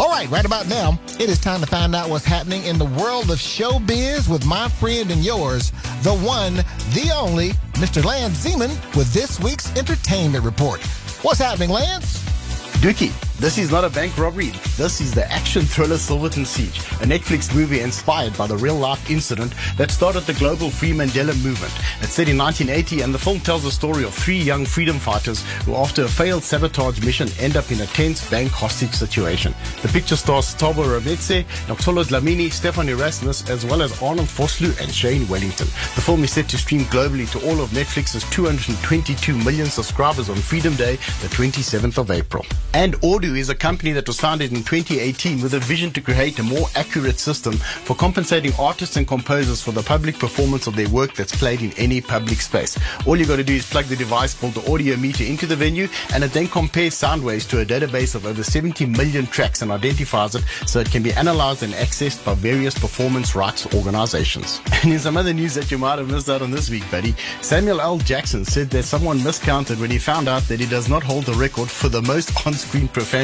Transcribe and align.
All 0.00 0.08
right, 0.08 0.30
right 0.30 0.46
about 0.46 0.66
now, 0.66 0.98
it 1.18 1.28
is 1.28 1.38
time 1.38 1.60
to 1.60 1.66
find 1.66 1.94
out 1.94 2.08
what's 2.08 2.24
happening 2.24 2.64
in 2.64 2.78
the 2.78 2.86
world 2.86 3.30
of 3.30 3.36
showbiz 3.36 4.30
with 4.30 4.46
my 4.46 4.66
friend 4.66 5.10
and 5.10 5.22
yours, 5.22 5.72
the 6.00 6.14
one, 6.14 6.56
the 6.94 7.12
only, 7.14 7.50
Mr. 7.74 8.02
Lance 8.02 8.42
Zeman, 8.42 8.70
with 8.96 9.12
this 9.12 9.38
week's 9.40 9.70
entertainment 9.76 10.42
report. 10.42 10.80
What's 11.20 11.38
happening, 11.38 11.68
Lance? 11.68 12.18
Dookie, 12.80 13.12
this 13.40 13.56
is 13.56 13.70
not 13.70 13.84
a 13.84 13.90
bank 13.90 14.18
robbery. 14.18 14.50
This 14.76 15.00
is 15.00 15.14
the 15.14 15.24
action 15.32 15.62
thriller 15.62 15.96
Silverton 15.96 16.44
Siege, 16.44 16.78
a 17.00 17.06
Netflix 17.06 17.54
movie 17.54 17.80
inspired 17.80 18.36
by 18.36 18.46
the 18.46 18.56
real 18.58 18.74
life 18.74 19.10
incident 19.10 19.54
that 19.78 19.90
started 19.90 20.24
the 20.24 20.34
global 20.34 20.68
Free 20.68 20.92
Mandela 20.92 21.34
movement. 21.42 21.72
It's 22.02 22.12
set 22.12 22.28
in 22.28 22.36
1980 22.36 23.00
and 23.00 23.14
the 23.14 23.18
film 23.18 23.40
tells 23.40 23.62
the 23.62 23.70
story 23.70 24.04
of 24.04 24.12
three 24.12 24.38
young 24.38 24.66
freedom 24.66 24.98
fighters 24.98 25.42
who 25.64 25.74
after 25.74 26.04
a 26.04 26.08
failed 26.08 26.42
sabotage 26.42 27.02
mission 27.02 27.28
end 27.38 27.56
up 27.56 27.72
in 27.72 27.80
a 27.80 27.86
tense 27.86 28.28
bank 28.28 28.50
hostage 28.50 28.92
situation. 28.92 29.54
The 29.80 29.88
picture 29.88 30.16
stars 30.16 30.54
Thabo 30.54 30.84
Rametsi, 30.84 31.44
Noxolo 31.66 32.04
Dlamini, 32.04 32.52
Stefan 32.52 32.90
Erasmus, 32.90 33.48
as 33.48 33.64
well 33.64 33.80
as 33.80 34.02
Arnold 34.02 34.28
Vosloo 34.28 34.78
and 34.82 34.92
Shane 34.92 35.26
Wellington. 35.28 35.66
The 35.94 36.02
film 36.02 36.24
is 36.24 36.32
set 36.32 36.50
to 36.50 36.58
stream 36.58 36.82
globally 36.82 37.30
to 37.32 37.48
all 37.48 37.62
of 37.62 37.70
Netflix's 37.70 38.28
222 38.30 39.34
million 39.38 39.66
subscribers 39.66 40.28
on 40.28 40.36
Freedom 40.36 40.74
Day, 40.74 40.96
the 41.22 41.28
27th 41.28 41.96
of 41.96 42.10
April. 42.10 42.44
And 42.74 42.96
Is 43.30 43.48
a 43.48 43.54
company 43.54 43.92
that 43.92 44.08
was 44.08 44.20
founded 44.20 44.50
in 44.50 44.64
2018 44.64 45.40
with 45.40 45.54
a 45.54 45.60
vision 45.60 45.92
to 45.92 46.00
create 46.00 46.38
a 46.40 46.42
more 46.42 46.66
accurate 46.74 47.18
system 47.20 47.54
for 47.54 47.94
compensating 47.94 48.52
artists 48.58 48.96
and 48.96 49.06
composers 49.06 49.62
for 49.62 49.70
the 49.70 49.82
public 49.82 50.18
performance 50.18 50.66
of 50.66 50.74
their 50.74 50.88
work 50.88 51.14
that's 51.14 51.34
played 51.34 51.62
in 51.62 51.72
any 51.78 52.00
public 52.00 52.40
space. 52.40 52.76
All 53.06 53.16
you 53.16 53.24
got 53.24 53.36
to 53.36 53.44
do 53.44 53.54
is 53.54 53.70
plug 53.70 53.86
the 53.86 53.96
device 53.96 54.34
called 54.34 54.54
the 54.54 54.70
audio 54.70 54.96
meter 54.96 55.24
into 55.24 55.46
the 55.46 55.54
venue 55.54 55.88
and 56.12 56.24
it 56.24 56.32
then 56.32 56.48
compares 56.48 56.94
sound 56.94 57.24
waves 57.24 57.46
to 57.46 57.60
a 57.60 57.64
database 57.64 58.14
of 58.14 58.26
over 58.26 58.42
70 58.42 58.84
million 58.86 59.26
tracks 59.26 59.62
and 59.62 59.70
identifies 59.70 60.34
it 60.34 60.44
so 60.66 60.80
it 60.80 60.90
can 60.90 61.02
be 61.02 61.12
analyzed 61.12 61.62
and 61.62 61.72
accessed 61.74 62.24
by 62.24 62.34
various 62.34 62.76
performance 62.78 63.34
rights 63.34 63.72
organizations. 63.74 64.60
And 64.82 64.92
in 64.94 64.98
some 64.98 65.18
other 65.18 65.34
news 65.34 65.54
that 65.54 65.70
you 65.70 65.76
might 65.76 65.98
have 65.98 66.10
missed 66.10 66.30
out 66.30 66.40
on 66.40 66.50
this 66.50 66.70
week, 66.70 66.90
buddy, 66.90 67.14
Samuel 67.42 67.82
L. 67.82 67.98
Jackson 67.98 68.46
said 68.46 68.70
that 68.70 68.84
someone 68.84 69.22
miscounted 69.22 69.78
when 69.78 69.90
he 69.90 69.98
found 69.98 70.26
out 70.26 70.42
that 70.44 70.58
he 70.58 70.64
does 70.64 70.88
not 70.88 71.02
hold 71.02 71.24
the 71.24 71.34
record 71.34 71.68
for 71.68 71.90
the 71.90 72.00
most 72.00 72.34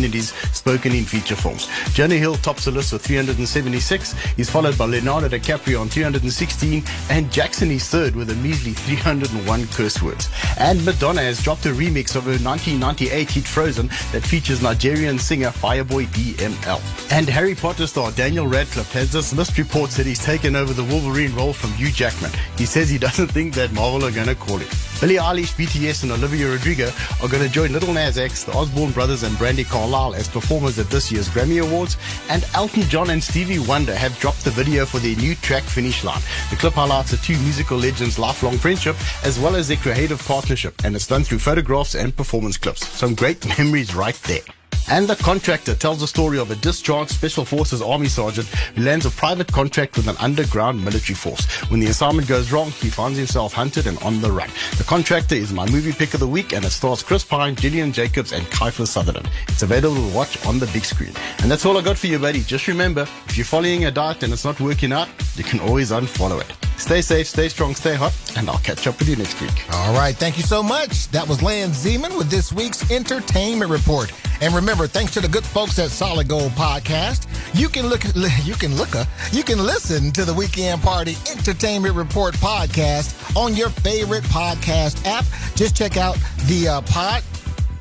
spoken 0.00 0.92
in 0.92 1.04
feature 1.04 1.36
films. 1.36 1.68
Jonah 1.92 2.16
Hill 2.16 2.36
tops 2.36 2.64
the 2.64 2.70
list 2.70 2.92
with 2.92 3.02
376. 3.02 4.12
He's 4.36 4.50
followed 4.50 4.78
by 4.78 4.86
Leonardo 4.86 5.28
DiCaprio 5.28 5.80
on 5.80 5.88
316, 5.88 6.82
and 7.10 7.30
Jackson 7.32 7.70
is 7.70 7.88
third 7.88 8.14
with 8.14 8.30
a 8.30 8.34
measly 8.36 8.72
301 8.72 9.66
curse 9.68 10.02
words. 10.02 10.28
And 10.58 10.84
Madonna 10.84 11.22
has 11.22 11.42
dropped 11.42 11.66
a 11.66 11.70
remix 11.70 12.16
of 12.16 12.24
her 12.24 12.38
1998 12.38 13.30
hit 13.30 13.44
Frozen 13.44 13.88
that 14.12 14.22
features 14.24 14.62
Nigerian 14.62 15.18
singer 15.18 15.50
Fireboy 15.50 16.06
DML. 16.06 17.12
And 17.12 17.28
Harry 17.28 17.54
Potter 17.54 17.86
star 17.86 18.10
Daniel 18.12 18.46
Radcliffe 18.46 18.92
has 18.92 19.12
dismissed 19.12 19.58
reports 19.58 19.96
that 19.96 20.06
he's 20.06 20.24
taken 20.24 20.56
over 20.56 20.72
the 20.72 20.84
Wolverine 20.84 21.34
role 21.34 21.52
from 21.52 21.72
Hugh 21.72 21.90
Jackman. 21.90 22.30
He 22.56 22.66
says 22.66 22.88
he 22.88 22.98
doesn't 22.98 23.28
think 23.28 23.54
that 23.54 23.72
Marvel 23.72 24.04
are 24.06 24.10
going 24.10 24.28
to 24.28 24.34
call 24.34 24.58
him. 24.58 24.91
Billie 25.02 25.16
Eilish, 25.16 25.56
BTS, 25.56 26.04
and 26.04 26.12
Olivia 26.12 26.48
Rodrigo 26.48 26.88
are 27.20 27.28
going 27.28 27.42
to 27.42 27.48
join 27.48 27.72
Lil 27.72 27.92
Nas 27.92 28.18
X, 28.18 28.44
the 28.44 28.52
Osborne 28.52 28.92
Brothers, 28.92 29.24
and 29.24 29.34
Brandi 29.34 29.68
Carlile 29.68 30.14
as 30.14 30.28
performers 30.28 30.78
at 30.78 30.90
this 30.90 31.10
year's 31.10 31.28
Grammy 31.28 31.60
Awards. 31.60 31.96
And 32.28 32.46
Elton 32.54 32.82
John 32.82 33.10
and 33.10 33.20
Stevie 33.20 33.58
Wonder 33.58 33.96
have 33.96 34.16
dropped 34.20 34.44
the 34.44 34.52
video 34.52 34.86
for 34.86 35.00
their 35.00 35.16
new 35.16 35.34
track 35.34 35.64
Finish 35.64 36.04
Line. 36.04 36.22
The 36.50 36.56
clip 36.56 36.74
highlights 36.74 37.10
the 37.10 37.16
two 37.16 37.36
musical 37.38 37.78
legends' 37.78 38.16
lifelong 38.16 38.58
friendship 38.58 38.94
as 39.24 39.40
well 39.40 39.56
as 39.56 39.66
their 39.66 39.76
creative 39.78 40.24
partnership, 40.24 40.84
and 40.84 40.94
it's 40.94 41.08
done 41.08 41.24
through 41.24 41.40
photographs 41.40 41.96
and 41.96 42.16
performance 42.16 42.56
clips. 42.56 42.86
Some 42.86 43.16
great 43.16 43.44
memories 43.58 43.96
right 43.96 44.14
there. 44.28 44.61
And 44.90 45.08
the 45.08 45.16
contractor 45.16 45.74
tells 45.74 46.00
the 46.00 46.06
story 46.06 46.38
of 46.38 46.50
a 46.50 46.56
discharged 46.56 47.10
Special 47.10 47.44
Forces 47.44 47.80
Army 47.80 48.08
sergeant 48.08 48.48
who 48.48 48.82
lands 48.82 49.06
a 49.06 49.10
private 49.10 49.50
contract 49.50 49.96
with 49.96 50.08
an 50.08 50.16
underground 50.18 50.84
military 50.84 51.14
force. 51.14 51.44
When 51.70 51.80
the 51.80 51.86
assignment 51.86 52.28
goes 52.28 52.52
wrong, 52.52 52.70
he 52.70 52.90
finds 52.90 53.16
himself 53.18 53.52
hunted 53.52 53.86
and 53.86 53.98
on 54.02 54.20
the 54.20 54.30
run. 54.30 54.50
The 54.78 54.84
contractor 54.84 55.34
is 55.34 55.52
my 55.52 55.68
movie 55.70 55.92
pick 55.92 56.14
of 56.14 56.20
the 56.20 56.28
week 56.28 56.52
and 56.52 56.64
it 56.64 56.70
stars 56.70 57.02
Chris 57.02 57.24
Pine, 57.24 57.56
Gillian 57.56 57.92
Jacobs, 57.92 58.32
and 58.32 58.44
Kiefer 58.46 58.86
Sutherland. 58.86 59.30
It's 59.48 59.62
available 59.62 59.96
to 59.96 60.14
watch 60.14 60.44
on 60.46 60.58
the 60.58 60.66
big 60.66 60.84
screen. 60.84 61.12
And 61.40 61.50
that's 61.50 61.64
all 61.64 61.78
I 61.78 61.82
got 61.82 61.96
for 61.98 62.08
you, 62.08 62.18
buddy. 62.18 62.42
Just 62.42 62.68
remember, 62.68 63.02
if 63.26 63.36
you're 63.36 63.44
following 63.44 63.86
a 63.86 63.90
diet 63.90 64.22
and 64.22 64.32
it's 64.32 64.44
not 64.44 64.60
working 64.60 64.92
out, 64.92 65.08
you 65.36 65.44
can 65.44 65.60
always 65.60 65.90
unfollow 65.90 66.40
it. 66.40 66.61
Stay 66.76 67.00
safe, 67.00 67.26
stay 67.28 67.48
strong, 67.48 67.74
stay 67.74 67.94
hot, 67.94 68.12
and 68.36 68.48
I'll 68.48 68.58
catch 68.58 68.86
up 68.86 68.98
with 68.98 69.08
you 69.08 69.16
next 69.16 69.40
week. 69.40 69.64
All 69.72 69.94
right, 69.94 70.14
thank 70.14 70.36
you 70.36 70.42
so 70.42 70.62
much. 70.62 71.08
That 71.08 71.28
was 71.28 71.42
Lance 71.42 71.84
Zeman 71.84 72.16
with 72.18 72.28
this 72.28 72.52
week's 72.52 72.90
entertainment 72.90 73.70
report. 73.70 74.12
And 74.40 74.54
remember, 74.54 74.86
thanks 74.86 75.12
to 75.12 75.20
the 75.20 75.28
good 75.28 75.44
folks 75.44 75.78
at 75.78 75.90
Solid 75.90 76.28
Gold 76.28 76.52
Podcast, 76.52 77.28
you 77.54 77.68
can 77.68 77.86
look, 77.86 78.02
you 78.44 78.54
can 78.54 78.74
look, 78.76 78.90
you 79.30 79.44
can 79.44 79.58
listen 79.58 80.10
to 80.12 80.24
the 80.24 80.34
Weekend 80.34 80.82
Party 80.82 81.16
Entertainment 81.30 81.94
Report 81.94 82.34
podcast 82.34 83.36
on 83.36 83.54
your 83.54 83.70
favorite 83.70 84.24
podcast 84.24 85.06
app. 85.06 85.24
Just 85.54 85.76
check 85.76 85.96
out 85.96 86.18
the 86.46 86.68
uh, 86.68 86.80
pod 86.82 87.22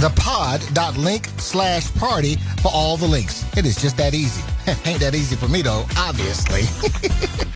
the 0.00 0.10
pod.link 0.10 1.26
slash 1.38 1.92
party 1.94 2.36
for 2.60 2.70
all 2.72 2.96
the 2.96 3.06
links. 3.06 3.44
It 3.56 3.64
is 3.64 3.80
just 3.80 3.96
that 3.96 4.14
easy. 4.14 4.42
Ain't 4.84 5.00
that 5.00 5.14
easy 5.14 5.36
for 5.36 5.48
me 5.48 5.62
though, 5.62 5.86
obviously. 5.96 6.62